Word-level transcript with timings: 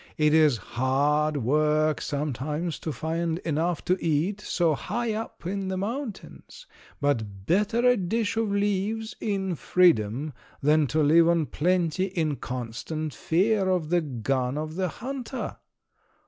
It 0.17 0.33
is 0.33 0.57
hard 0.57 1.37
work 1.37 2.01
sometimes 2.01 2.79
to 2.79 2.91
find 2.91 3.37
enough 3.45 3.85
to 3.85 4.03
eat 4.03 4.41
so 4.41 4.73
high 4.73 5.13
up 5.13 5.45
in 5.45 5.67
the 5.67 5.77
mountains, 5.77 6.65
but 6.99 7.45
better 7.45 7.85
a 7.87 7.95
dish 7.95 8.35
of 8.35 8.51
leaves 8.51 9.15
in 9.21 9.53
freedom 9.53 10.33
than 10.59 10.87
to 10.87 11.03
live 11.03 11.29
on 11.29 11.45
plenty 11.45 12.05
in 12.05 12.37
constant 12.37 13.13
fear 13.13 13.69
of 13.69 13.89
the 13.91 14.01
gun 14.01 14.57
of 14.57 14.73
the 14.73 14.87
hunter." 14.87 15.57